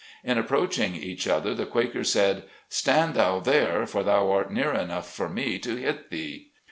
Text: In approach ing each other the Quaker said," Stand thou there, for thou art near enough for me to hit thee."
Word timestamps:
In 0.23 0.39
approach 0.39 0.79
ing 0.79 0.95
each 0.95 1.27
other 1.27 1.53
the 1.53 1.67
Quaker 1.67 2.03
said," 2.03 2.45
Stand 2.81 3.13
thou 3.13 3.39
there, 3.39 3.85
for 3.85 4.01
thou 4.01 4.31
art 4.31 4.51
near 4.51 4.73
enough 4.73 5.13
for 5.13 5.29
me 5.29 5.59
to 5.59 5.75
hit 5.75 6.09
thee." 6.09 6.49